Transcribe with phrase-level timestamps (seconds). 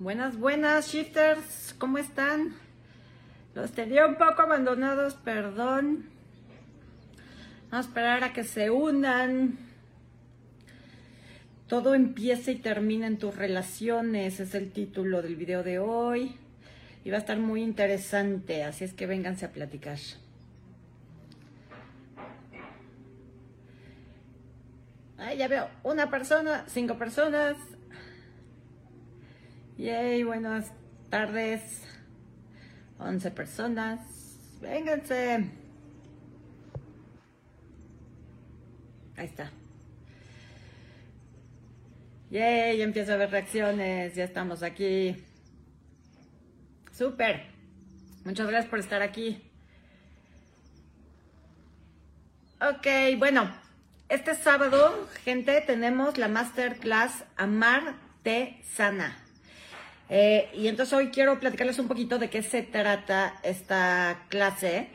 [0.00, 2.54] Buenas, buenas, shifters, ¿cómo están?
[3.54, 6.08] Los tenía un poco abandonados, perdón.
[7.70, 9.58] Vamos a esperar a que se unan.
[11.66, 16.34] Todo empieza y termina en tus relaciones, es el título del video de hoy.
[17.04, 19.98] Y va a estar muy interesante, así es que vénganse a platicar.
[25.18, 27.58] Ay, ya veo, una persona, cinco personas.
[29.80, 30.70] Yay, buenas
[31.08, 31.82] tardes.
[32.98, 33.98] 11 personas.
[34.60, 35.50] Vénganse.
[39.16, 39.50] Ahí está.
[42.28, 44.14] Yay, ya empiezo a ver reacciones.
[44.14, 45.16] Ya estamos aquí.
[46.92, 47.46] Súper.
[48.26, 49.42] Muchas gracias por estar aquí.
[52.60, 53.50] Ok, bueno.
[54.10, 59.29] Este sábado, gente, tenemos la masterclass Amar Te Sana.
[60.12, 64.88] Eh, y entonces hoy quiero platicarles un poquito de qué se trata esta clase.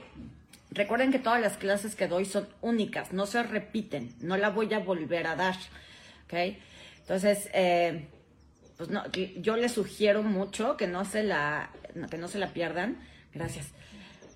[0.71, 4.73] Recuerden que todas las clases que doy son únicas, no se repiten, no la voy
[4.73, 5.55] a volver a dar.
[6.25, 6.57] ¿Ok?
[6.99, 8.07] Entonces, eh,
[8.75, 11.69] pues no, yo les sugiero mucho que no se la,
[12.11, 12.97] que no se la pierdan.
[13.33, 13.67] Gracias.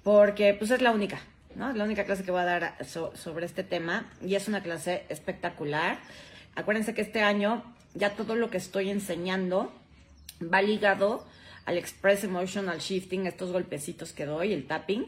[0.03, 1.19] Porque pues es la única,
[1.55, 1.69] ¿no?
[1.69, 5.03] Es la única clase que voy a dar sobre este tema y es una clase
[5.09, 5.99] espectacular.
[6.55, 7.63] Acuérdense que este año
[7.95, 9.73] ya todo lo que estoy enseñando
[10.41, 11.25] va ligado
[11.65, 15.07] al Express Emotional Shifting, estos golpecitos que doy, el tapping.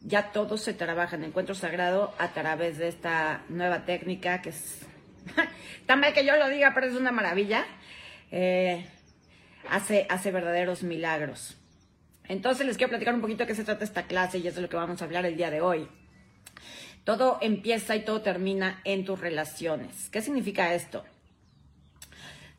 [0.00, 4.80] Ya todo se trabaja en encuentro sagrado a través de esta nueva técnica que es
[5.86, 7.64] tan mal que yo lo diga, pero es una maravilla.
[8.30, 8.84] Eh,
[9.68, 11.56] hace, hace verdaderos milagros.
[12.28, 14.62] Entonces les quiero platicar un poquito de qué se trata esta clase y es de
[14.62, 15.88] lo que vamos a hablar el día de hoy.
[17.04, 20.08] Todo empieza y todo termina en tus relaciones.
[20.10, 21.04] ¿Qué significa esto?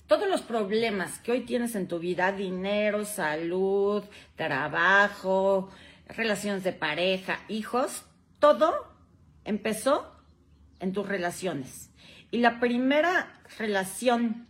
[0.07, 4.03] Todos los problemas que hoy tienes en tu vida, dinero, salud,
[4.35, 5.69] trabajo,
[6.07, 8.03] relaciones de pareja, hijos,
[8.39, 8.87] todo
[9.43, 10.11] empezó
[10.79, 11.89] en tus relaciones.
[12.31, 14.47] Y la primera relación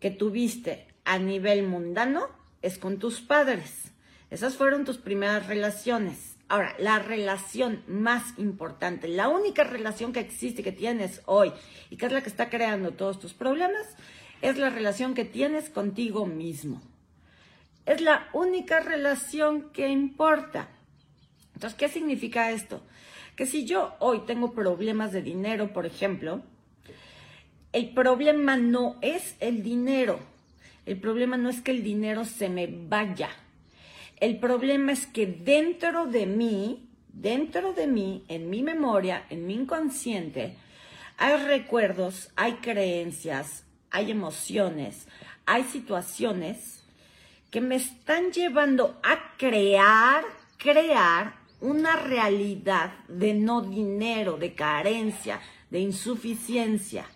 [0.00, 2.28] que tuviste a nivel mundano
[2.62, 3.92] es con tus padres.
[4.30, 6.35] Esas fueron tus primeras relaciones.
[6.48, 11.52] Ahora, la relación más importante, la única relación que existe, que tienes hoy
[11.90, 13.96] y que es la que está creando todos tus problemas,
[14.42, 16.82] es la relación que tienes contigo mismo.
[17.84, 20.68] Es la única relación que importa.
[21.54, 22.80] Entonces, ¿qué significa esto?
[23.34, 26.42] Que si yo hoy tengo problemas de dinero, por ejemplo,
[27.72, 30.20] el problema no es el dinero.
[30.84, 33.30] El problema no es que el dinero se me vaya.
[34.18, 39.54] El problema es que dentro de mí, dentro de mí, en mi memoria, en mi
[39.54, 40.56] inconsciente,
[41.18, 45.06] hay recuerdos, hay creencias, hay emociones,
[45.44, 46.82] hay situaciones
[47.50, 50.24] que me están llevando a crear,
[50.56, 55.40] crear una realidad de no dinero, de carencia,
[55.70, 57.06] de insuficiencia.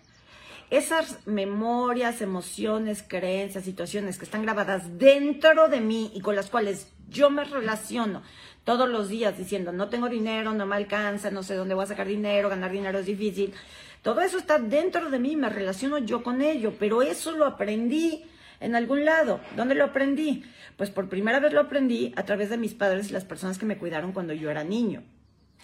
[0.71, 6.89] Esas memorias, emociones, creencias, situaciones que están grabadas dentro de mí y con las cuales
[7.09, 8.23] yo me relaciono
[8.63, 11.87] todos los días diciendo, no tengo dinero, no me alcanza, no sé dónde voy a
[11.87, 13.53] sacar dinero, ganar dinero es difícil,
[14.01, 18.23] todo eso está dentro de mí, me relaciono yo con ello, pero eso lo aprendí
[18.61, 19.41] en algún lado.
[19.57, 20.45] ¿Dónde lo aprendí?
[20.77, 23.65] Pues por primera vez lo aprendí a través de mis padres y las personas que
[23.65, 25.03] me cuidaron cuando yo era niño.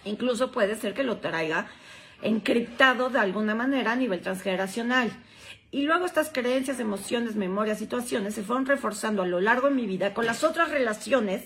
[0.03, 1.67] Incluso puede ser que lo traiga
[2.21, 5.11] encriptado de alguna manera a nivel transgeneracional.
[5.69, 9.85] Y luego estas creencias, emociones, memorias, situaciones se fueron reforzando a lo largo de mi
[9.85, 11.43] vida con las otras relaciones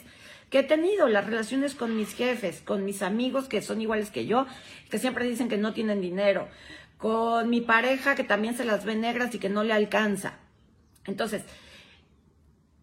[0.49, 4.25] que he tenido, las relaciones con mis jefes, con mis amigos que son iguales que
[4.25, 4.45] yo,
[4.89, 6.49] que siempre dicen que no tienen dinero,
[6.97, 10.38] con mi pareja que también se las ve negras y que no le alcanza.
[11.05, 11.43] Entonces,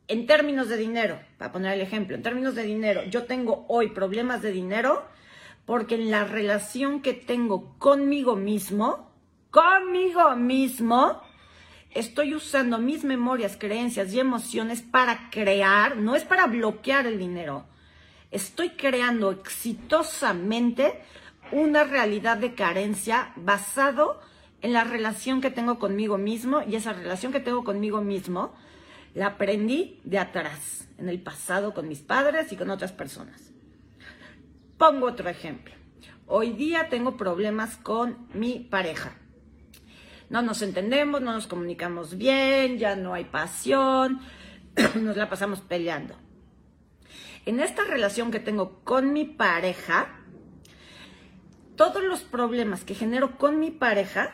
[0.08, 3.90] en términos de dinero, para poner el ejemplo, en términos de dinero, yo tengo hoy
[3.90, 5.06] problemas de dinero
[5.68, 9.12] porque en la relación que tengo conmigo mismo,
[9.50, 11.20] conmigo mismo,
[11.90, 17.66] estoy usando mis memorias, creencias y emociones para crear, no es para bloquear el dinero,
[18.30, 21.02] estoy creando exitosamente
[21.52, 24.22] una realidad de carencia basado
[24.62, 28.54] en la relación que tengo conmigo mismo y esa relación que tengo conmigo mismo
[29.12, 33.57] la aprendí de atrás, en el pasado con mis padres y con otras personas.
[34.78, 35.74] Pongo otro ejemplo.
[36.28, 39.16] Hoy día tengo problemas con mi pareja.
[40.30, 44.20] No nos entendemos, no nos comunicamos bien, ya no hay pasión,
[44.94, 46.14] nos la pasamos peleando.
[47.44, 50.20] En esta relación que tengo con mi pareja,
[51.74, 54.30] todos los problemas que genero con mi pareja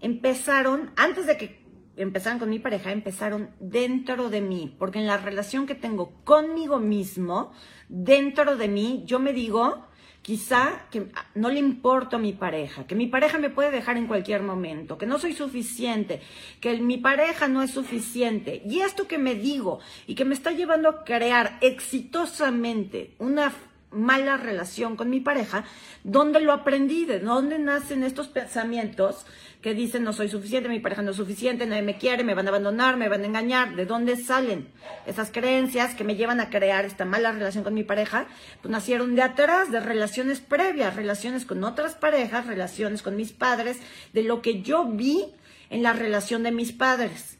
[0.00, 1.64] empezaron antes de que
[1.98, 6.78] empezaron con mi pareja, empezaron dentro de mí, porque en la relación que tengo conmigo
[6.78, 7.52] mismo,
[7.88, 9.84] dentro de mí, yo me digo,
[10.22, 14.06] quizá que no le importo a mi pareja, que mi pareja me puede dejar en
[14.06, 16.20] cualquier momento, que no soy suficiente,
[16.60, 18.62] que mi pareja no es suficiente.
[18.66, 23.52] Y esto que me digo y que me está llevando a crear exitosamente una
[23.90, 25.64] mala relación con mi pareja,
[26.04, 27.04] ¿dónde lo aprendí?
[27.04, 29.24] ¿De dónde nacen estos pensamientos
[29.60, 32.46] que dicen no soy suficiente, mi pareja no es suficiente, nadie me quiere, me van
[32.46, 33.74] a abandonar, me van a engañar?
[33.74, 34.68] ¿De dónde salen
[35.06, 38.26] esas creencias que me llevan a crear esta mala relación con mi pareja?
[38.62, 43.78] Pues nacieron de atrás, de relaciones previas, relaciones con otras parejas, relaciones con mis padres,
[44.12, 45.34] de lo que yo vi
[45.70, 47.38] en la relación de mis padres.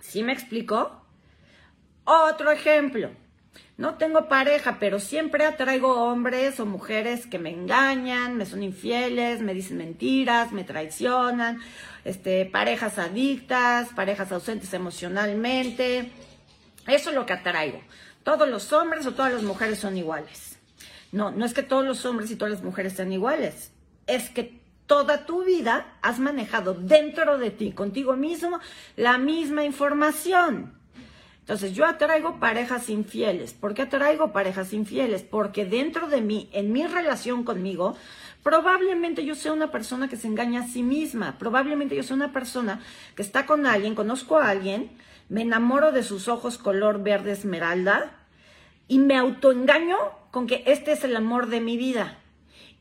[0.00, 1.02] ¿Sí me explico?
[2.04, 3.10] Otro ejemplo
[3.76, 9.40] no tengo pareja, pero siempre atraigo hombres o mujeres que me engañan, me son infieles,
[9.40, 11.60] me dicen mentiras, me traicionan,
[12.04, 16.12] este, parejas adictas, parejas ausentes emocionalmente.
[16.86, 17.80] Eso es lo que atraigo.
[18.22, 20.56] Todos los hombres o todas las mujeres son iguales.
[21.10, 23.72] No, no es que todos los hombres y todas las mujeres sean iguales.
[24.06, 28.60] Es que toda tu vida has manejado dentro de ti, contigo mismo,
[28.96, 30.73] la misma información.
[31.44, 33.52] Entonces yo atraigo parejas infieles.
[33.52, 35.22] ¿Por qué atraigo parejas infieles?
[35.22, 37.98] Porque dentro de mí, en mi relación conmigo,
[38.42, 41.36] probablemente yo sea una persona que se engaña a sí misma.
[41.38, 42.80] Probablemente yo sea una persona
[43.14, 44.90] que está con alguien, conozco a alguien,
[45.28, 48.12] me enamoro de sus ojos color verde esmeralda
[48.88, 49.98] y me autoengaño
[50.30, 52.16] con que este es el amor de mi vida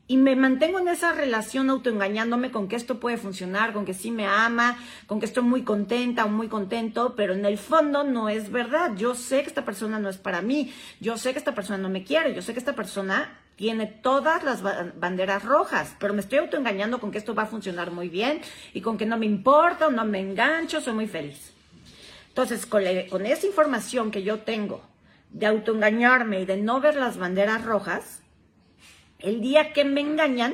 [0.08, 4.12] y me mantengo en esa relación autoengañándome con que esto puede funcionar, con que sí
[4.12, 4.78] me ama,
[5.08, 8.92] con que estoy muy contenta o muy contento, pero en el fondo no es verdad.
[8.96, 11.90] Yo sé que esta persona no es para mí, yo sé que esta persona no
[11.90, 14.62] me quiere, yo sé que esta persona tiene todas las
[15.00, 18.42] banderas rojas, pero me estoy autoengañando con que esto va a funcionar muy bien
[18.74, 21.54] y con que no me importa o no me engancho, soy muy feliz.
[22.30, 24.82] Entonces, con, esa información que yo tengo
[25.30, 28.23] de autoengañarme y de no ver las banderas rojas,
[29.24, 30.54] el día que me engañan,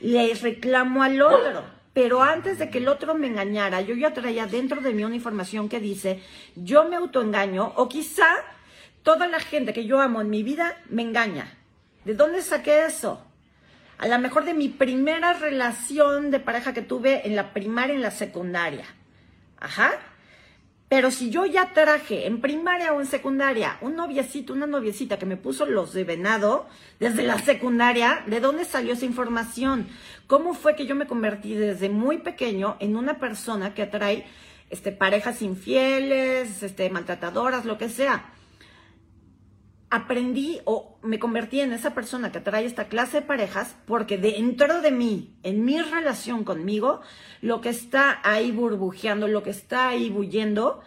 [0.00, 1.64] le reclamo al otro.
[1.92, 5.14] Pero antes de que el otro me engañara, yo ya traía dentro de mí una
[5.14, 6.20] información que dice,
[6.54, 8.28] yo me autoengaño o quizá
[9.02, 11.56] toda la gente que yo amo en mi vida me engaña.
[12.04, 13.24] ¿De dónde saqué eso?
[13.98, 18.02] A lo mejor de mi primera relación de pareja que tuve en la primaria en
[18.02, 18.84] la secundaria.
[19.58, 19.92] Ajá.
[20.94, 25.26] Pero si yo ya traje en primaria o en secundaria un noviecito, una noviecita que
[25.26, 26.68] me puso los de venado
[27.00, 29.88] desde la secundaria, ¿de dónde salió esa información?
[30.28, 34.24] ¿Cómo fue que yo me convertí desde muy pequeño en una persona que atrae
[34.70, 38.26] este, parejas infieles, este, maltratadoras, lo que sea?
[39.94, 44.80] Aprendí o me convertí en esa persona que atrae esta clase de parejas porque dentro
[44.80, 47.00] de mí, en mi relación conmigo,
[47.40, 50.80] lo que está ahí burbujeando, lo que está ahí bullendo,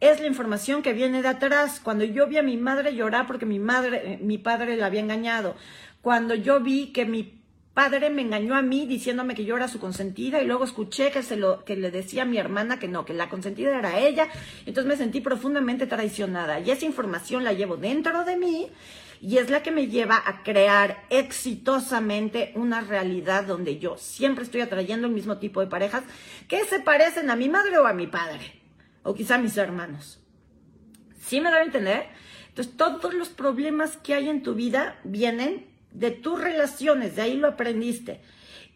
[0.00, 1.78] es la información que viene de atrás.
[1.78, 5.00] Cuando yo vi a mi madre llorar porque mi madre, eh, mi padre la había
[5.00, 5.56] engañado,
[6.00, 7.43] cuando yo vi que mi
[7.74, 11.22] padre me engañó a mí diciéndome que yo era su consentida y luego escuché que
[11.22, 14.28] se lo que le decía a mi hermana que no, que la consentida era ella,
[14.64, 18.68] entonces me sentí profundamente traicionada y esa información la llevo dentro de mí
[19.20, 24.60] y es la que me lleva a crear exitosamente una realidad donde yo siempre estoy
[24.60, 26.04] atrayendo el mismo tipo de parejas
[26.46, 28.60] que se parecen a mi madre o a mi padre
[29.02, 30.20] o quizá a mis hermanos.
[31.18, 32.06] ¿Sí me a entender?
[32.48, 37.36] Entonces todos los problemas que hay en tu vida vienen de tus relaciones, de ahí
[37.36, 38.20] lo aprendiste,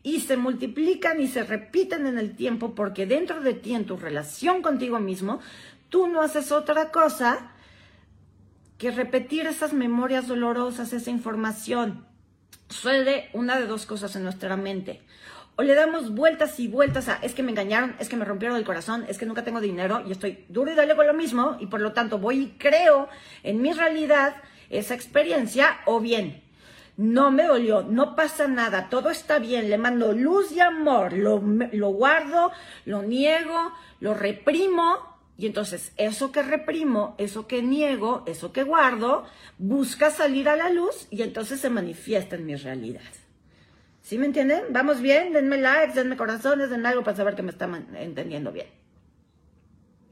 [0.02, 3.96] y se multiplican y se repiten en el tiempo porque dentro de ti, en tu
[3.96, 5.40] relación contigo mismo,
[5.88, 7.52] tú no haces otra cosa
[8.78, 12.06] que repetir esas memorias dolorosas, esa información.
[12.68, 15.02] Suele una de dos cosas en nuestra mente.
[15.56, 18.56] O le damos vueltas y vueltas a, es que me engañaron, es que me rompieron
[18.56, 21.56] el corazón, es que nunca tengo dinero y estoy duro y dale con lo mismo
[21.58, 23.08] y por lo tanto voy y creo
[23.42, 24.36] en mi realidad
[24.70, 26.47] esa experiencia o bien
[26.98, 31.38] no me dolió, no pasa nada, todo está bien, le mando luz y amor, lo,
[31.92, 32.50] guardo,
[32.86, 34.98] lo niego, lo reprimo,
[35.36, 39.24] y entonces eso que reprimo, eso que niego, eso que guardo,
[39.58, 43.00] busca salir a la luz y entonces se manifiesta en mi realidad.
[44.02, 44.64] ¿Sí me entienden?
[44.70, 45.32] ¿Vamos bien?
[45.32, 48.66] Denme likes, denme corazones, denme algo para saber que me están entendiendo bien.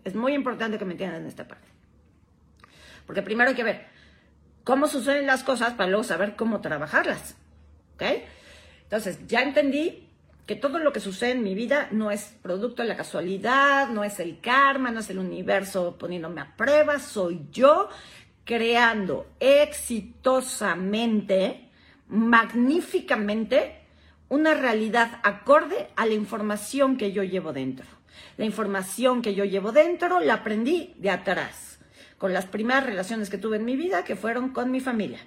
[0.04, 1.66] Es muy importante que me entiendan esta parte.
[3.06, 3.95] Porque primero hay que ver,
[4.66, 7.36] cómo suceden las cosas para luego saber cómo trabajarlas.
[7.94, 8.02] ¿Ok?
[8.82, 10.08] Entonces, ya entendí
[10.44, 14.02] que todo lo que sucede en mi vida no es producto de la casualidad, no
[14.02, 17.88] es el karma, no es el universo poniéndome a prueba, soy yo
[18.44, 21.70] creando exitosamente,
[22.08, 23.82] magníficamente,
[24.28, 27.86] una realidad acorde a la información que yo llevo dentro.
[28.36, 31.75] La información que yo llevo dentro la aprendí de atrás,
[32.18, 35.20] con las primeras relaciones que tuve en mi vida, que fueron con mi familia.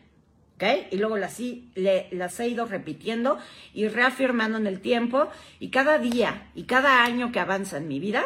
[0.55, 0.63] ¿ok?
[0.91, 1.39] Y luego las,
[1.75, 3.37] las he ido repitiendo
[3.73, 5.29] y reafirmando en el tiempo.
[5.59, 8.23] Y cada día y cada año que avanza en mi vida,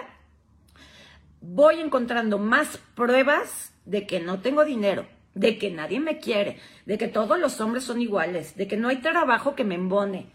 [1.42, 5.06] voy encontrando más pruebas de que no tengo dinero,
[5.36, 8.88] de que nadie me quiere, de que todos los hombres son iguales, de que no
[8.88, 10.28] hay trabajo que me embone.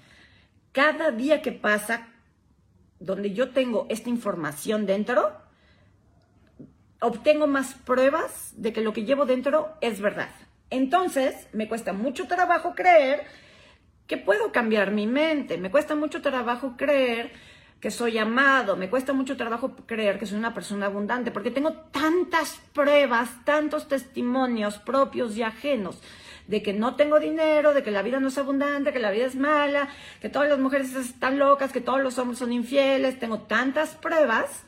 [0.72, 2.08] Cada día que pasa,
[3.00, 5.32] donde yo tengo esta información dentro,
[7.00, 10.30] obtengo más pruebas de que lo que llevo dentro es verdad.
[10.70, 13.24] Entonces, me cuesta mucho trabajo creer
[14.06, 17.32] que puedo cambiar mi mente, me cuesta mucho trabajo creer
[17.80, 21.72] que soy amado, me cuesta mucho trabajo creer que soy una persona abundante, porque tengo
[21.72, 26.02] tantas pruebas, tantos testimonios propios y ajenos
[26.48, 29.26] de que no tengo dinero, de que la vida no es abundante, que la vida
[29.26, 29.88] es mala,
[30.20, 34.64] que todas las mujeres están locas, que todos los hombres son infieles, tengo tantas pruebas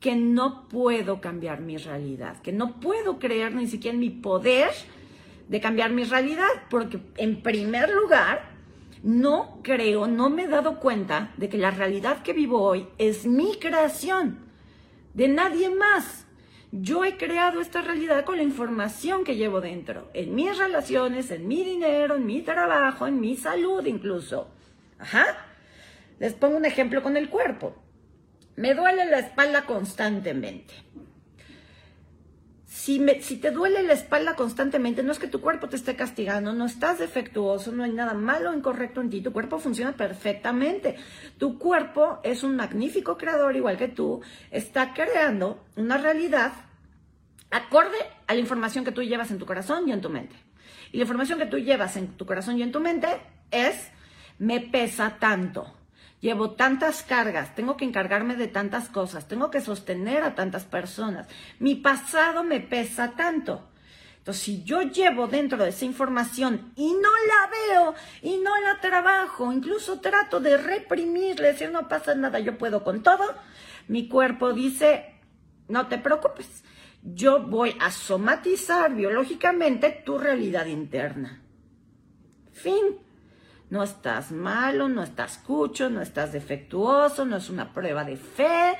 [0.00, 4.70] que no puedo cambiar mi realidad, que no puedo creer ni siquiera en mi poder
[5.48, 8.50] de cambiar mi realidad, porque en primer lugar,
[9.02, 13.26] no creo, no me he dado cuenta de que la realidad que vivo hoy es
[13.26, 14.38] mi creación,
[15.12, 16.26] de nadie más.
[16.72, 21.48] Yo he creado esta realidad con la información que llevo dentro, en mis relaciones, en
[21.48, 24.48] mi dinero, en mi trabajo, en mi salud incluso.
[24.98, 25.46] Ajá.
[26.20, 27.74] Les pongo un ejemplo con el cuerpo.
[28.60, 30.74] Me duele la espalda constantemente.
[32.66, 32.98] Si,
[33.40, 36.98] te duele la espalda constantemente, no es que tu cuerpo te esté castigando, no estás
[36.98, 40.96] defectuoso, no hay nada malo o incorrecto en ti, tu cuerpo funciona perfectamente.
[41.38, 46.52] Tu cuerpo es un magnífico creador, igual que tú, está creando una realidad
[47.50, 50.36] acorde a la información que tú llevas en tu corazón y en tu mente.
[50.92, 53.08] Y la información que tú llevas en tu corazón y en tu mente
[53.50, 53.90] es,
[54.38, 55.79] me pesa tanto
[56.20, 61.26] llevo tantas cargas, tengo que encargarme de tantas cosas, tengo que sostener a tantas personas,
[61.58, 63.66] mi pasado me pesa tanto.
[64.18, 68.78] Entonces, si yo llevo dentro de esa información y no la veo y no la
[68.80, 73.24] trabajo, incluso trato de reprimirle, decir no pasa nada, yo puedo con todo,
[73.88, 75.14] mi cuerpo dice,
[75.68, 76.64] no te preocupes,
[77.02, 81.40] yo voy a somatizar biológicamente tu realidad interna.
[82.52, 83.09] Fin.
[83.70, 88.76] No estás malo, no estás cucho, no estás defectuoso, no es una prueba de fe.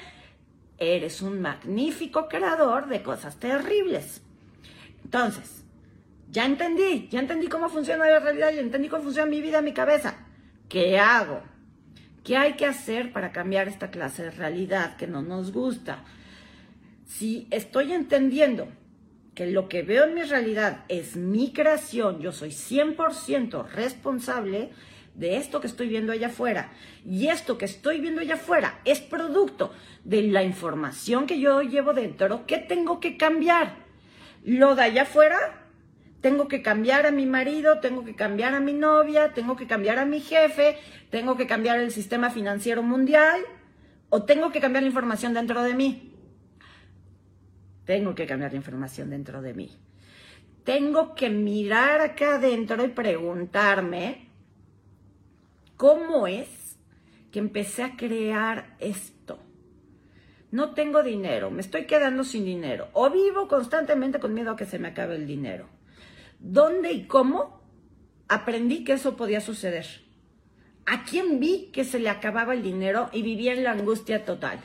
[0.78, 4.20] Eres un magnífico creador de cosas terribles.
[5.04, 5.64] Entonces,
[6.28, 9.72] ya entendí, ya entendí cómo funciona la realidad, ya entendí cómo funciona mi vida, mi
[9.72, 10.14] cabeza.
[10.68, 11.42] ¿Qué hago?
[12.24, 16.04] ¿Qué hay que hacer para cambiar esta clase de realidad que no nos gusta?
[17.06, 18.68] Si estoy entendiendo
[19.40, 24.68] que lo que veo en mi realidad es mi creación, yo soy 100% responsable
[25.14, 26.70] de esto que estoy viendo allá afuera.
[27.06, 29.72] Y esto que estoy viendo allá afuera es producto
[30.04, 32.44] de la información que yo llevo dentro.
[32.46, 33.76] ¿Qué tengo que cambiar?
[34.44, 35.38] Lo de allá afuera,
[36.20, 39.98] tengo que cambiar a mi marido, tengo que cambiar a mi novia, tengo que cambiar
[39.98, 40.76] a mi jefe,
[41.08, 43.40] tengo que cambiar el sistema financiero mundial
[44.10, 46.09] o tengo que cambiar la información dentro de mí.
[47.84, 49.70] Tengo que cambiar la información dentro de mí.
[50.64, 54.28] Tengo que mirar acá adentro y preguntarme
[55.76, 56.76] cómo es
[57.32, 59.38] que empecé a crear esto.
[60.50, 64.66] No tengo dinero, me estoy quedando sin dinero o vivo constantemente con miedo a que
[64.66, 65.68] se me acabe el dinero.
[66.40, 67.62] ¿Dónde y cómo
[68.28, 69.86] aprendí que eso podía suceder?
[70.86, 74.58] ¿A quién vi que se le acababa el dinero y vivía en la angustia total?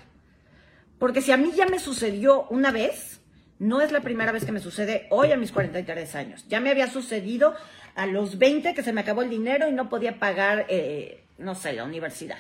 [1.00, 3.20] Porque si a mí ya me sucedió una vez,
[3.60, 6.46] no es la primera vez que me sucede hoy a mis 43 años.
[6.48, 7.56] Ya me había sucedido
[7.96, 11.56] a los 20 que se me acabó el dinero y no podía pagar, eh, no
[11.56, 12.38] sé, la universidad.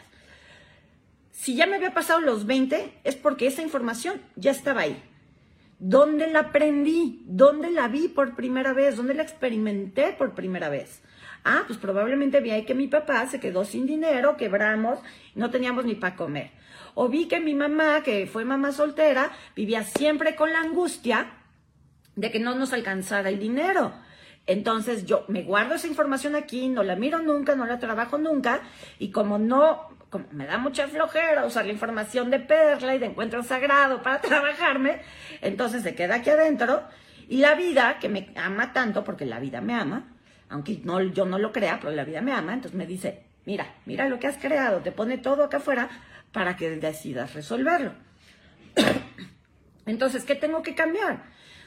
[1.32, 5.02] Si ya me había pasado los 20, es porque esa información ya estaba ahí.
[5.80, 7.24] ¿Dónde la aprendí?
[7.26, 8.96] ¿Dónde la vi por primera vez?
[8.96, 11.02] ¿Dónde la experimenté por primera vez?
[11.44, 15.00] Ah, pues probablemente vi ahí que mi papá se quedó sin dinero, quebramos,
[15.36, 16.52] no teníamos ni para comer.
[16.96, 21.28] O vi que mi mamá, que fue mamá soltera, vivía siempre con la angustia
[22.16, 23.94] de que no nos alcanzara el dinero.
[24.48, 28.62] Entonces yo me guardo esa información aquí, no la miro nunca, no la trabajo nunca,
[29.00, 33.08] y como no, como me da mucha flojera usar la información de Perla y de
[33.08, 35.02] Encuentro Sagrado para trabajarme,
[35.42, 36.84] entonces se queda aquí adentro,
[37.28, 40.14] y la vida, que me ama tanto, porque la vida me ama,
[40.48, 43.74] aunque no, yo no lo crea, pero la vida me ama, entonces me dice, mira,
[43.86, 45.90] mira lo que has creado, te pone todo acá afuera
[46.36, 47.94] para que decidas resolverlo.
[49.86, 51.24] Entonces, ¿qué tengo que cambiar?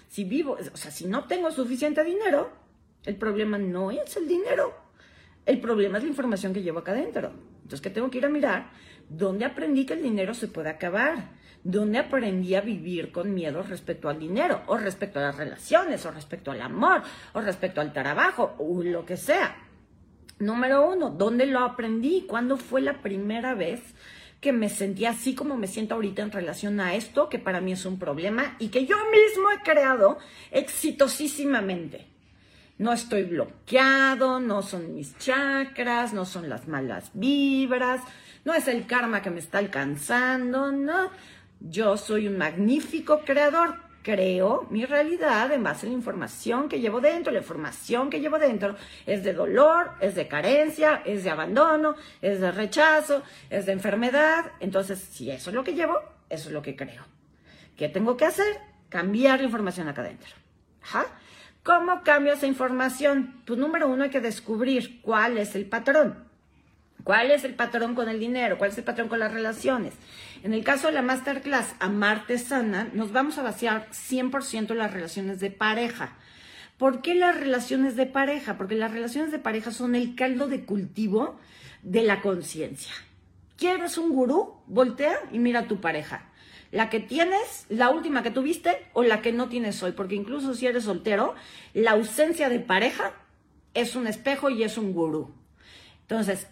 [0.09, 2.53] Si vivo, o sea, si no tengo suficiente dinero,
[3.07, 4.75] el problema no es el dinero.
[5.47, 7.33] El problema es la información que llevo acá adentro.
[7.63, 8.69] Entonces, ¿qué tengo que ir a mirar?
[9.09, 11.31] ¿Dónde aprendí que el dinero se puede acabar?
[11.65, 14.65] ¿Dónde aprendí a vivir con miedo respecto al dinero?
[14.67, 17.01] O respecto a las relaciones, o respecto al amor,
[17.33, 19.57] o respecto al trabajo, o lo que sea.
[20.39, 22.27] Número uno, ¿dónde lo aprendí?
[22.29, 23.95] ¿Cuándo fue la primera vez
[24.41, 27.73] que me sentí así como me siento ahorita en relación a esto, que para mí
[27.73, 30.19] es un problema y que yo mismo he creado
[30.51, 32.07] exitosísimamente?
[32.79, 38.01] No estoy bloqueado, no son mis chakras, no son las malas vibras,
[38.45, 41.11] no es el karma que me está alcanzando, no.
[41.61, 43.88] Yo soy un magnífico creador.
[44.09, 47.31] Creo mi realidad en base a la información que llevo dentro.
[47.31, 48.75] La información que llevo dentro
[49.05, 54.53] es de dolor, es de carencia, es de abandono, es de rechazo, es de enfermedad.
[54.61, 56.01] Entonces, si eso es lo que llevo,
[56.31, 57.05] eso es lo que creo.
[57.77, 58.47] ¿Qué tengo que hacer?
[58.89, 60.31] Cambiar la información acá adentro.
[61.63, 63.43] ¿Cómo cambio esa información?
[63.45, 66.25] Pues número uno hay que descubrir cuál es el patrón.
[67.05, 68.57] ¿Cuál es el patrón con el dinero?
[68.57, 69.93] ¿Cuál es el patrón con las relaciones?
[70.43, 75.41] En el caso de la masterclass Amarte Sana, nos vamos a vaciar 100% las relaciones
[75.41, 76.17] de pareja.
[76.77, 78.57] ¿Por qué las relaciones de pareja?
[78.57, 81.41] Porque las relaciones de pareja son el caldo de cultivo
[81.83, 82.93] de la conciencia.
[83.57, 84.55] ¿Quieres un gurú?
[84.69, 86.31] Voltea y mira tu pareja.
[86.71, 89.91] La que tienes, la última que tuviste o la que no tienes hoy.
[89.91, 91.35] Porque incluso si eres soltero,
[91.75, 93.13] la ausencia de pareja
[93.75, 95.35] es un espejo y es un gurú.
[96.03, 96.47] Entonces,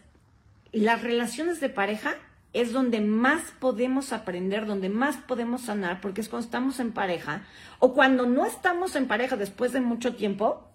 [0.72, 2.16] las relaciones de pareja
[2.56, 7.42] es donde más podemos aprender, donde más podemos sanar, porque es cuando estamos en pareja
[7.80, 10.70] o cuando no estamos en pareja después de mucho tiempo,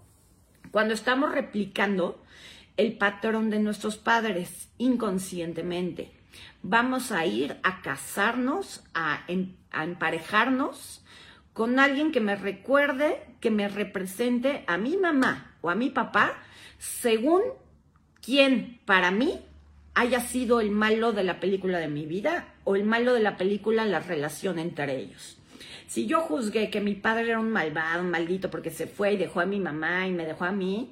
[0.70, 2.22] cuando estamos replicando
[2.78, 6.12] el patrón de nuestros padres inconscientemente.
[6.62, 9.22] Vamos a ir a casarnos, a,
[9.74, 11.04] emparejarnos
[11.54, 16.34] con alguien que me recuerde, que me represente a mi mamá o a mi papá,
[16.78, 17.42] según
[18.22, 19.42] quien para mí
[19.94, 23.38] haya sido el malo de la película de mi vida o el malo de la
[23.38, 25.38] película la relación entre ellos.
[25.88, 29.18] Si yo juzgué que mi padre era un malvado, un maldito, porque se fue y
[29.18, 30.90] dejó a mi mamá y me dejó a mí,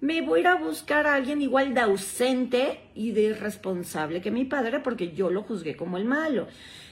[0.00, 4.30] me voy a ir a buscar a alguien igual de ausente y de irresponsable que
[4.30, 6.46] mi padre porque yo lo juzgué como el malo.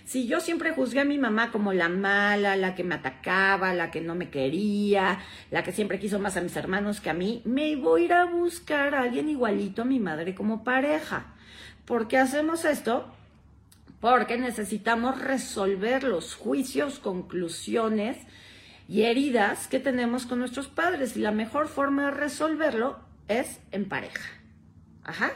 [0.05, 3.91] Si yo siempre juzgué a mi mamá como la mala, la que me atacaba, la
[3.91, 7.43] que no me quería, la que siempre quiso más a mis hermanos que a mí,
[7.45, 11.32] me voy a ir a buscar a alguien igualito a mi madre como pareja.
[11.85, 13.07] ¿Por qué hacemos esto?
[14.01, 18.19] Porque necesitamos resolver los juicios, conclusiones
[18.89, 21.17] y heridas que tenemos con nuestros padres.
[21.17, 24.29] Y la mejor forma de resolverlo es en pareja.
[25.05, 25.33] Ajá.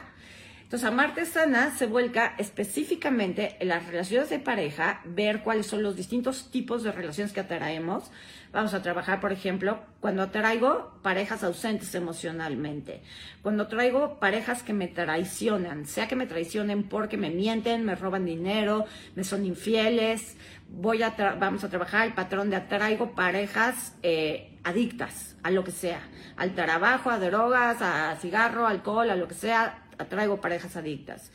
[0.67, 5.95] Entonces, amarte sana se vuelca específicamente en las relaciones de pareja, ver cuáles son los
[5.95, 8.11] distintos tipos de relaciones que atraemos.
[8.51, 13.01] Vamos a trabajar, por ejemplo, cuando atraigo parejas ausentes emocionalmente,
[13.41, 18.25] cuando traigo parejas que me traicionan, sea que me traicionen porque me mienten, me roban
[18.25, 18.83] dinero,
[19.15, 20.35] me son infieles,
[20.67, 25.71] voy a vamos a trabajar el patrón de atraigo parejas eh, adictas a lo que
[25.71, 26.01] sea,
[26.35, 31.31] al trabajo, a drogas, a cigarro, alcohol, a lo que sea, atraigo parejas adictas.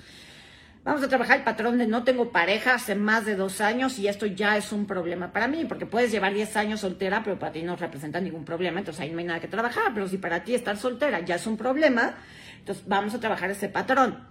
[0.84, 4.08] Vamos a trabajar el patrón de no tengo pareja hace más de dos años y
[4.08, 7.52] esto ya es un problema para mí, porque puedes llevar 10 años soltera, pero para
[7.52, 10.42] ti no representa ningún problema, entonces ahí no hay nada que trabajar, pero si para
[10.42, 12.16] ti estar soltera ya es un problema,
[12.58, 14.26] entonces vamos a trabajar ese patrón.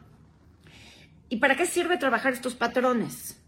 [1.30, 3.42] ¿Y para qué sirve trabajar estos patrones?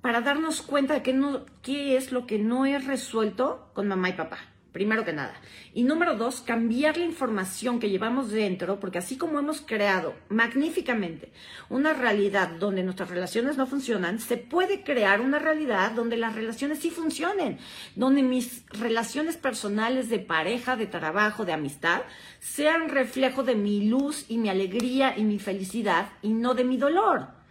[0.00, 4.14] Para darnos cuenta de no, qué es lo que no he resuelto con mamá y
[4.14, 5.34] papá primero que nada.
[5.74, 11.30] Y número dos, cambiar la información que llevamos dentro, porque así como hemos creado magníficamente
[11.68, 16.78] una realidad donde nuestras relaciones no funcionan, se puede crear una realidad donde las relaciones
[16.78, 17.58] sí funcionen,
[17.94, 22.02] donde mis relaciones personales de pareja, de trabajo, de amistad,
[22.40, 26.76] sean reflejo de mi luz y mi alegría y mi felicidad y no de mi
[26.76, 27.41] dolor.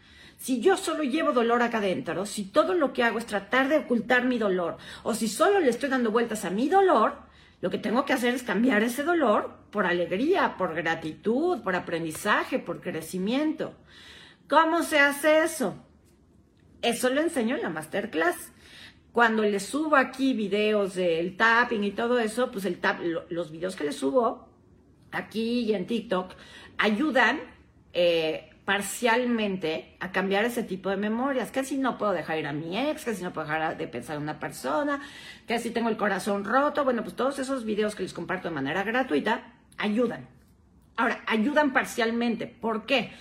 [0.42, 3.78] Si yo solo llevo dolor acá adentro, si todo lo que hago es tratar de
[3.78, 7.14] ocultar mi dolor, o si solo le estoy dando vueltas a mi dolor,
[7.62, 12.58] lo que tengo que hacer es cambiar ese dolor por alegría, por gratitud, por aprendizaje,
[12.58, 13.76] por crecimiento.
[14.50, 15.76] ¿Cómo se hace eso?
[16.82, 18.52] Eso lo enseño en la masterclass.
[19.12, 22.68] Cuando le subo aquí videos del tapping y todo eso, pues
[23.30, 24.50] los videos que le subo
[25.12, 26.34] aquí y en TikTok
[26.80, 27.42] ayudan
[27.94, 32.54] eh, parcialmente a cambiar ese tipo de memorias, que si no puedo dejar ir a
[32.54, 35.02] mi ex, que si no puedo dejar de pensar en una persona,
[35.46, 38.56] que si tengo el corazón roto, bueno, pues todos esos videos que les comparto de
[38.56, 40.26] manera gratuita ayudan.
[40.96, 42.48] Ahora, ayudan parcialmente.
[42.48, 43.12] ¿Por qué?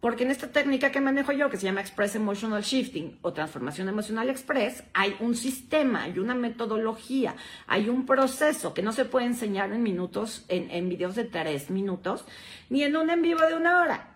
[0.00, 3.88] Porque en esta técnica que manejo yo, que se llama Express Emotional Shifting o Transformación
[3.88, 7.34] Emocional Express, hay un sistema, hay una metodología,
[7.66, 11.70] hay un proceso que no se puede enseñar en minutos, en, en videos de tres
[11.70, 12.26] minutos,
[12.68, 14.11] ni en un en vivo de una hora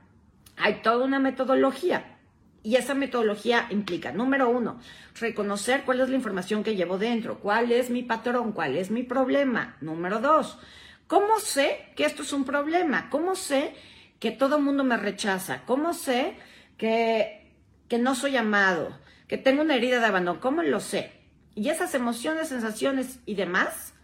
[0.57, 2.17] Hay toda una metodología.
[2.63, 4.81] Y esa metodología implica, número uno,
[5.21, 9.05] reconocer cuál es la información que llevo dentro, cuál es mi patrón, cuál es mi
[9.05, 9.77] problema.
[9.81, 10.59] Número dos,
[11.07, 13.09] ¿cómo sé que esto es un problema?
[13.09, 13.75] ¿Cómo sé
[14.19, 15.63] que todo el mundo me rechaza?
[15.65, 16.37] ¿Cómo sé
[16.77, 17.53] que,
[17.89, 18.99] que no soy amado?
[19.29, 20.41] ¿Que tengo una herida de abandono?
[20.41, 21.13] ¿Cómo lo sé?
[21.55, 23.95] Y esas emociones, sensaciones y demás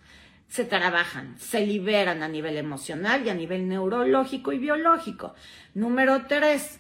[0.53, 5.35] se trabajan, se liberan a nivel emocional y a nivel neurológico y biológico.
[5.73, 6.79] Número tres,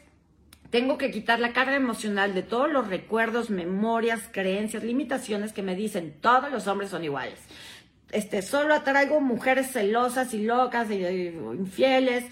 [0.68, 5.74] tengo que quitar la carga emocional de todos los recuerdos, memorias, creencias, limitaciones que me
[5.74, 7.38] dicen todos los hombres son iguales.
[8.10, 12.26] Este, solo atraigo mujeres celosas y locas y, infieles.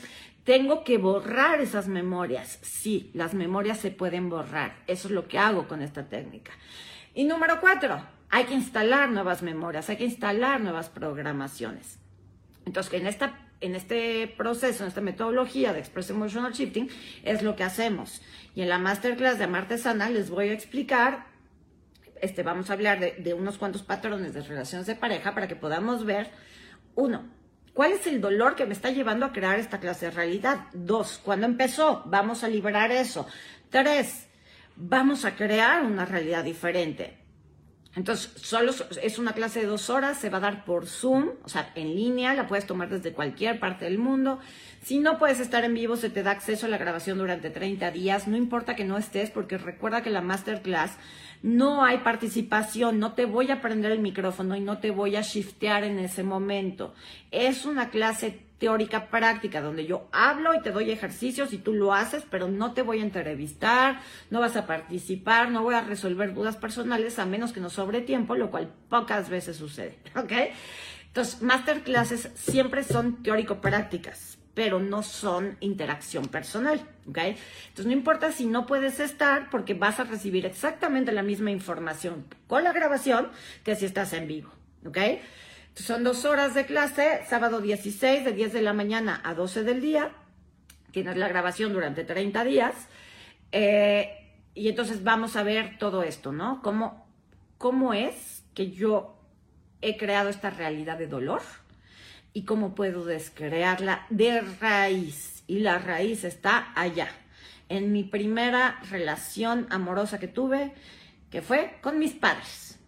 [0.45, 2.59] Tengo que borrar esas memorias.
[2.61, 4.77] Sí, las memorias se pueden borrar.
[4.87, 6.53] Eso es lo que hago con esta técnica.
[7.15, 11.99] Y número cuatro, hay que instalar nuevas memorias, hay que instalar nuevas programaciones.
[12.65, 16.89] Entonces, en esta en este proceso, en esta metodología de Express Emotional Shifting,
[17.25, 18.23] es lo que hacemos.
[18.55, 21.27] Y en la masterclass de Amarte Sana les voy a explicar,
[22.21, 26.05] este, vamos a hablar de, unos cuantos patrones de relaciones de pareja para que podamos
[26.05, 26.31] ver,
[26.95, 27.39] uno,
[27.73, 30.67] ¿Cuál es el dolor que me está llevando a crear esta clase de realidad?
[30.73, 32.03] Dos, ¿cuándo empezó?
[32.05, 33.29] Vamos a liberar eso.
[33.71, 34.27] Tres,
[34.75, 37.20] vamos a crear una realidad diferente.
[37.97, 38.73] Entonces, solo
[39.03, 41.97] es una clase de dos horas, se va a dar por Zoom, o sea, en
[41.97, 44.39] línea, la puedes tomar desde cualquier parte del mundo.
[44.83, 47.91] Si no puedes estar en vivo, se te da acceso a la grabación durante 30
[47.91, 50.93] días, no importa que no estés, porque recuerda que la masterclass
[51.43, 55.23] no hay participación, no te voy a prender el micrófono y no te voy a
[55.23, 56.95] shiftear en ese momento.
[57.33, 61.95] Es una clase teórica práctica, donde yo hablo y te doy ejercicios y tú lo
[61.95, 66.35] haces, pero no te voy a entrevistar, no vas a participar, no voy a resolver
[66.35, 70.33] dudas personales a menos que nos sobre tiempo, lo cual pocas veces sucede, ¿ok?
[71.07, 77.19] Entonces, masterclasses siempre son teórico-prácticas, pero no son interacción personal, ¿ok?
[77.69, 82.27] Entonces, no importa si no puedes estar, porque vas a recibir exactamente la misma información
[82.47, 83.29] con la grabación
[83.65, 84.51] que si estás en vivo,
[84.85, 84.99] ¿ok?
[85.75, 89.81] Son dos horas de clase, sábado 16, de 10 de la mañana a 12 del
[89.81, 90.13] día.
[90.91, 92.75] Tienes la grabación durante 30 días.
[93.53, 94.21] Eh,
[94.55, 96.61] y entonces vamos a ver todo esto, ¿no?
[96.63, 97.07] ¿Cómo,
[97.57, 99.17] ¿Cómo es que yo
[99.81, 101.43] he creado esta realidad de dolor?
[102.33, 105.45] Y cómo puedo descrearla de raíz.
[105.47, 107.09] Y la raíz está allá,
[107.69, 110.73] en mi primera relación amorosa que tuve,
[111.31, 112.79] que fue con mis padres.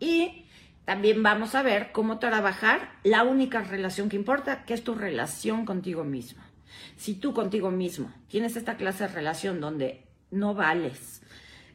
[0.00, 0.46] Y
[0.84, 5.64] también vamos a ver cómo trabajar la única relación que importa, que es tu relación
[5.64, 6.42] contigo mismo.
[6.96, 11.21] Si tú contigo mismo tienes esta clase de relación donde no vales,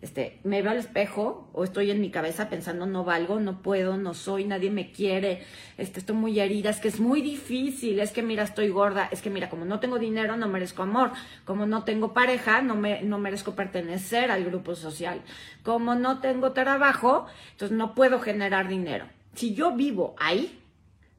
[0.08, 3.98] este, me veo al espejo o estoy en mi cabeza pensando no valgo, no puedo,
[3.98, 5.44] no soy, nadie me quiere,
[5.78, 9.22] este, estoy muy herida, es que es muy difícil, es que mira, estoy gorda, es
[9.22, 11.12] que mira, como no tengo dinero, no merezco amor,
[11.44, 15.22] como no tengo pareja, no, me, no merezco pertenecer al grupo social,
[15.62, 19.08] como no tengo trabajo, entonces no puedo generar dinero.
[19.34, 20.58] Si yo vivo ahí,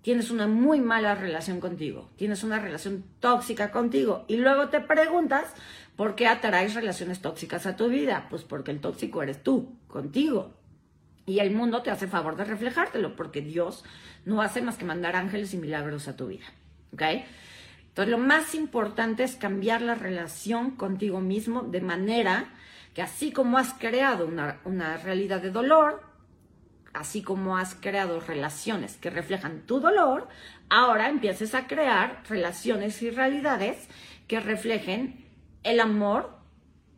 [0.00, 5.52] tienes una muy mala relación contigo, tienes una relación tóxica contigo y luego te preguntas,
[5.98, 8.28] ¿Por qué atraes relaciones tóxicas a tu vida?
[8.30, 10.54] Pues porque el tóxico eres tú, contigo.
[11.26, 13.84] Y el mundo te hace favor de reflejártelo, porque Dios
[14.24, 16.44] no hace más que mandar ángeles y milagros a tu vida.
[16.92, 17.02] ¿Ok?
[17.88, 22.54] Entonces, lo más importante es cambiar la relación contigo mismo de manera
[22.94, 26.04] que así como has creado una, una realidad de dolor,
[26.94, 30.28] así como has creado relaciones que reflejan tu dolor,
[30.68, 33.88] ahora empieces a crear relaciones y realidades
[34.28, 35.27] que reflejen
[35.62, 36.38] el amor,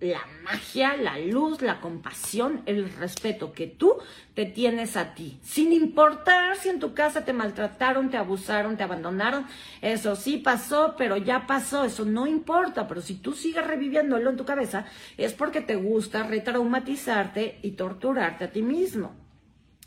[0.00, 3.98] la magia, la luz, la compasión, el respeto que tú
[4.34, 8.82] te tienes a ti, sin importar si en tu casa te maltrataron, te abusaron, te
[8.82, 9.46] abandonaron,
[9.82, 14.36] eso sí pasó, pero ya pasó, eso no importa, pero si tú sigues reviviéndolo en
[14.36, 14.86] tu cabeza,
[15.18, 19.14] es porque te gusta retraumatizarte y torturarte a ti mismo.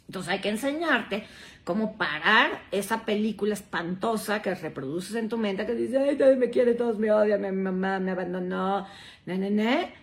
[0.07, 1.25] Entonces hay que enseñarte
[1.63, 6.49] cómo parar esa película espantosa que reproduces en tu mente que dice, ay, nadie me
[6.49, 8.85] quiere, todos me odian, mi mamá me abandonó,
[9.25, 9.93] ne, ne, ne.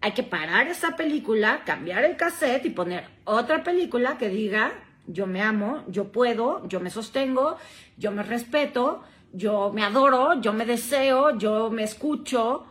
[0.00, 4.72] Hay que parar esa película, cambiar el cassette y poner otra película que diga,
[5.06, 7.56] yo me amo, yo puedo, yo me sostengo,
[7.96, 12.66] yo me respeto, yo me adoro, yo me deseo, yo me escucho.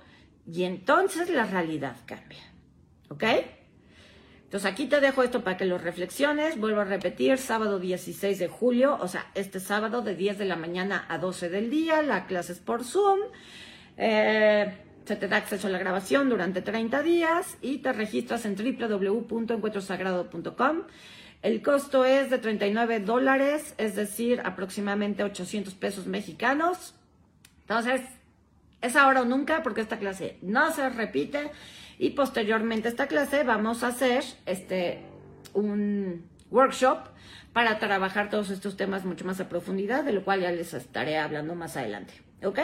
[0.49, 2.43] Y entonces la realidad cambia.
[3.09, 3.23] ¿Ok?
[4.47, 6.57] Entonces aquí te dejo esto para que lo reflexiones.
[6.57, 10.55] Vuelvo a repetir, sábado 16 de julio, o sea, este sábado de 10 de la
[10.55, 13.19] mañana a 12 del día, la clase es por Zoom.
[13.97, 18.55] Eh, se te da acceso a la grabación durante 30 días y te registras en
[18.55, 20.83] www.encuentrosagrado.com.
[21.41, 26.95] El costo es de 39 dólares, es decir, aproximadamente 800 pesos mexicanos.
[27.61, 27.99] Entonces,
[28.79, 31.51] Es ahora o nunca porque esta clase no se repite
[31.99, 35.01] y posteriormente a esta clase vamos a hacer este
[35.53, 36.99] un workshop
[37.53, 41.17] para trabajar todos estos temas mucho más a profundidad, de lo cual ya les estaré
[41.17, 42.13] hablando más adelante.
[42.43, 42.59] ¿Ok?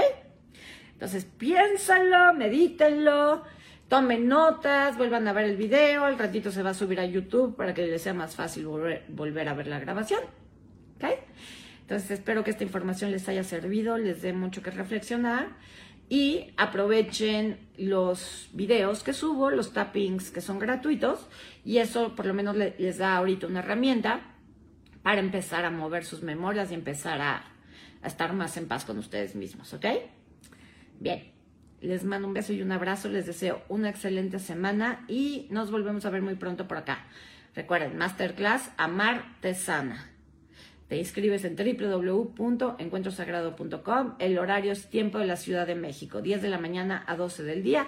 [0.91, 3.43] Entonces piénsenlo, medítenlo,
[3.88, 7.56] tomen notas, vuelvan a ver el video, al ratito se va a subir a YouTube
[7.56, 10.22] para que les sea más fácil volver, a ver la grabación.
[10.98, 11.06] ¿Ok?
[11.82, 15.50] Entonces espero que esta información les haya servido, les dé mucho que reflexionar
[16.13, 21.28] y aprovechen los videos que subo, los tappings que son gratuitos
[21.65, 24.21] y eso por lo menos les da ahorita una herramienta
[25.02, 27.45] para empezar a mover sus memorias y empezar a,
[28.04, 29.86] estar más en paz con ustedes mismos, ¿ok?
[30.99, 31.32] Bien,
[31.82, 36.06] les mando un beso y un abrazo, les deseo una excelente semana y nos volvemos
[36.06, 37.08] a ver muy pronto por acá.
[37.56, 40.12] Recuerden, Masterclass Amarte Sana.
[40.88, 44.15] Te inscribes en www.encuentrosagrado.com.
[44.19, 47.43] El horario es tiempo de la Ciudad de México, 10 de la mañana a 12
[47.43, 47.88] del día.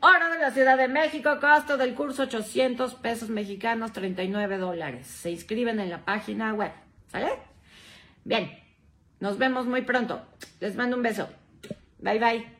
[0.00, 5.08] Hora de la Ciudad de México, costo del curso 800 pesos mexicanos, 39 dólares.
[5.08, 6.70] Se inscriben en la página web.
[7.08, 7.30] ¿Sale?
[8.24, 8.48] Bien,
[9.20, 10.22] nos vemos muy pronto.
[10.60, 11.28] Les mando un beso.
[11.98, 12.57] Bye bye.